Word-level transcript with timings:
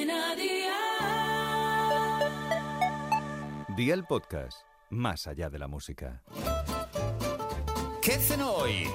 Cadena 0.00 0.34
Dial. 0.34 0.76
Día 3.76 3.92
el 3.94 4.04
podcast, 4.04 4.62
más 4.88 5.26
allá 5.26 5.50
de 5.50 5.58
la 5.58 5.68
música. 5.68 6.22
¿Qué 8.00 8.12
cenó 8.12 8.50
hoy? 8.52 8.88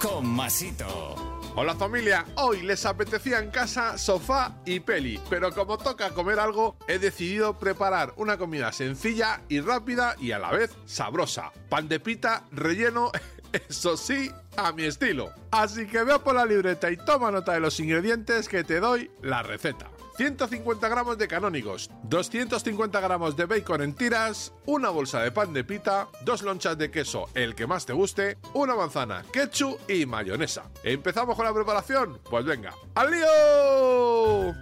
Con 0.00 0.26
Masito. 0.26 1.14
Hola 1.56 1.74
familia, 1.74 2.24
hoy 2.36 2.62
les 2.62 2.86
apetecía 2.86 3.40
en 3.40 3.50
casa 3.50 3.98
sofá 3.98 4.56
y 4.64 4.80
peli, 4.80 5.20
pero 5.28 5.52
como 5.52 5.76
toca 5.76 6.10
comer 6.10 6.38
algo, 6.38 6.76
he 6.88 6.98
decidido 6.98 7.58
preparar 7.58 8.14
una 8.16 8.38
comida 8.38 8.72
sencilla 8.72 9.42
y 9.48 9.60
rápida 9.60 10.14
y 10.20 10.32
a 10.32 10.38
la 10.38 10.52
vez 10.52 10.70
sabrosa. 10.86 11.52
Pan 11.68 11.86
de 11.88 12.00
pita 12.00 12.44
relleno, 12.50 13.12
eso 13.68 13.98
sí, 13.98 14.30
a 14.56 14.72
mi 14.72 14.84
estilo. 14.84 15.32
Así 15.50 15.86
que 15.86 16.02
veo 16.02 16.24
por 16.24 16.34
la 16.36 16.46
libreta 16.46 16.90
y 16.90 16.96
toma 16.96 17.30
nota 17.30 17.52
de 17.52 17.60
los 17.60 17.78
ingredientes 17.78 18.48
que 18.48 18.64
te 18.64 18.80
doy 18.80 19.10
la 19.20 19.42
receta. 19.42 19.90
150 20.20 20.86
gramos 20.86 21.16
de 21.16 21.26
canónigos, 21.26 21.90
250 22.02 23.00
gramos 23.00 23.36
de 23.38 23.46
bacon 23.46 23.80
en 23.80 23.94
tiras, 23.94 24.52
una 24.66 24.90
bolsa 24.90 25.22
de 25.22 25.32
pan 25.32 25.54
de 25.54 25.64
pita, 25.64 26.08
dos 26.26 26.42
lonchas 26.42 26.76
de 26.76 26.90
queso, 26.90 27.30
el 27.32 27.54
que 27.54 27.66
más 27.66 27.86
te 27.86 27.94
guste, 27.94 28.36
una 28.52 28.74
manzana, 28.74 29.24
ketchup 29.32 29.78
y 29.88 30.04
mayonesa. 30.04 30.64
¿Empezamos 30.84 31.36
con 31.36 31.46
la 31.46 31.54
preparación? 31.54 32.20
Pues 32.28 32.44
venga, 32.44 32.74
¡al 32.96 33.10
lío! 33.12 34.54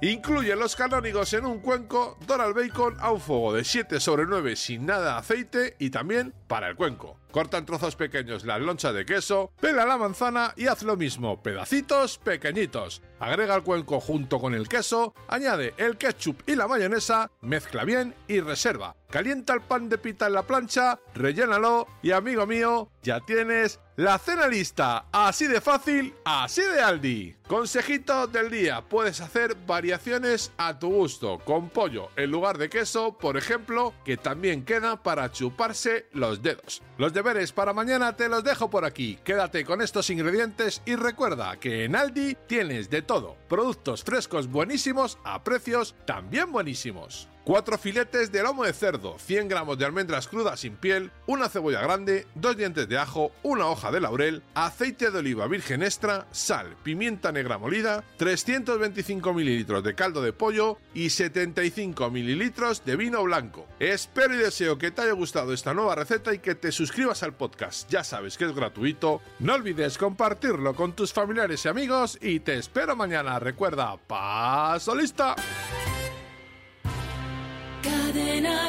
Incluye 0.00 0.56
los 0.56 0.74
canónigos 0.74 1.32
en 1.34 1.44
un 1.44 1.60
cuenco, 1.60 2.18
dora 2.26 2.46
el 2.46 2.54
bacon 2.54 2.96
a 2.98 3.12
un 3.12 3.20
fuego 3.20 3.52
de 3.52 3.64
7 3.64 4.00
sobre 4.00 4.26
9 4.26 4.56
sin 4.56 4.86
nada 4.86 5.12
de 5.12 5.18
aceite 5.18 5.76
y 5.78 5.90
también 5.90 6.34
para 6.48 6.68
el 6.68 6.76
cuenco. 6.76 7.18
Corta 7.30 7.56
en 7.56 7.66
trozos 7.66 7.94
pequeños 7.94 8.44
la 8.44 8.58
loncha 8.58 8.92
de 8.92 9.06
queso, 9.06 9.52
pela 9.60 9.86
la 9.86 9.96
manzana 9.96 10.54
y 10.56 10.66
haz 10.66 10.82
lo 10.82 10.96
mismo, 10.96 11.40
pedacitos 11.40 12.18
pequeñitos. 12.18 13.00
Agrega 13.22 13.54
el 13.54 13.62
cuenco 13.62 14.00
junto 14.00 14.40
con 14.40 14.52
el 14.52 14.68
queso, 14.68 15.14
añade 15.28 15.74
el 15.76 15.96
ketchup 15.96 16.42
y 16.44 16.56
la 16.56 16.66
mayonesa, 16.66 17.30
mezcla 17.40 17.84
bien 17.84 18.16
y 18.26 18.40
reserva. 18.40 18.96
Calienta 19.10 19.52
el 19.52 19.60
pan 19.60 19.88
de 19.88 19.98
pita 19.98 20.26
en 20.26 20.32
la 20.32 20.42
plancha, 20.42 20.98
rellénalo 21.14 21.86
y 22.02 22.10
amigo 22.10 22.46
mío, 22.46 22.90
ya 23.02 23.20
tienes 23.20 23.78
la 23.96 24.18
cena 24.18 24.48
lista. 24.48 25.04
Así 25.12 25.46
de 25.46 25.60
fácil, 25.60 26.14
así 26.24 26.62
de 26.62 26.80
Aldi. 26.80 27.36
Consejito 27.46 28.26
del 28.26 28.50
día, 28.50 28.80
puedes 28.88 29.20
hacer 29.20 29.54
variaciones 29.66 30.50
a 30.56 30.78
tu 30.78 30.88
gusto, 30.88 31.38
con 31.44 31.68
pollo 31.68 32.08
en 32.16 32.30
lugar 32.30 32.56
de 32.56 32.70
queso, 32.70 33.18
por 33.18 33.36
ejemplo, 33.36 33.92
que 34.06 34.16
también 34.16 34.64
queda 34.64 35.02
para 35.02 35.30
chuparse 35.30 36.06
los 36.12 36.42
dedos. 36.42 36.80
Los 36.96 37.12
deberes 37.12 37.52
para 37.52 37.74
mañana 37.74 38.16
te 38.16 38.30
los 38.30 38.42
dejo 38.42 38.70
por 38.70 38.86
aquí. 38.86 39.18
Quédate 39.22 39.66
con 39.66 39.82
estos 39.82 40.08
ingredientes 40.08 40.80
y 40.86 40.96
recuerda 40.96 41.58
que 41.58 41.84
en 41.84 41.94
Aldi 41.94 42.34
tienes 42.46 42.88
de 42.88 43.02
todo. 43.02 43.11
Productos 43.48 44.02
frescos 44.02 44.50
buenísimos 44.50 45.18
a 45.24 45.44
precios 45.44 45.94
también 46.06 46.50
buenísimos. 46.50 47.28
4 47.44 47.78
filetes 47.78 48.30
de 48.30 48.42
lomo 48.42 48.64
de 48.64 48.72
cerdo, 48.72 49.16
100 49.18 49.48
gramos 49.48 49.78
de 49.78 49.84
almendras 49.84 50.28
crudas 50.28 50.60
sin 50.60 50.76
piel, 50.76 51.10
una 51.26 51.48
cebolla 51.48 51.80
grande, 51.80 52.26
2 52.36 52.56
dientes 52.56 52.88
de 52.88 52.98
ajo, 52.98 53.32
una 53.42 53.66
hoja 53.66 53.90
de 53.90 54.00
laurel, 54.00 54.42
aceite 54.54 55.10
de 55.10 55.18
oliva 55.18 55.46
virgen 55.48 55.82
extra, 55.82 56.26
sal, 56.30 56.76
pimienta 56.82 57.32
negra 57.32 57.58
molida, 57.58 58.04
325 58.18 59.34
mililitros 59.34 59.82
de 59.82 59.94
caldo 59.94 60.22
de 60.22 60.32
pollo 60.32 60.78
y 60.94 61.10
75 61.10 62.10
mililitros 62.10 62.84
de 62.84 62.96
vino 62.96 63.22
blanco. 63.24 63.66
Espero 63.80 64.34
y 64.34 64.38
deseo 64.38 64.78
que 64.78 64.90
te 64.90 65.02
haya 65.02 65.12
gustado 65.12 65.52
esta 65.52 65.74
nueva 65.74 65.94
receta 65.94 66.32
y 66.32 66.38
que 66.38 66.54
te 66.54 66.70
suscribas 66.70 67.22
al 67.22 67.34
podcast. 67.34 67.90
Ya 67.90 68.04
sabes 68.04 68.38
que 68.38 68.44
es 68.44 68.54
gratuito. 68.54 69.20
No 69.40 69.54
olvides 69.54 69.98
compartirlo 69.98 70.74
con 70.74 70.92
tus 70.92 71.12
familiares 71.12 71.64
y 71.64 71.68
amigos 71.68 72.18
y 72.20 72.40
te 72.40 72.56
espero 72.56 72.94
mañana. 72.94 73.38
Recuerda, 73.38 73.96
paso 73.96 74.94
lista. 74.94 75.34
cadena. 78.12 78.61